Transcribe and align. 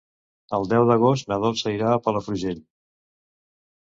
El 0.57 0.63
deu 0.69 0.85
d'agost 0.91 1.29
na 1.31 1.37
Dolça 1.43 1.73
irà 1.75 1.91
a 1.97 1.99
Palafrugell. 2.07 2.63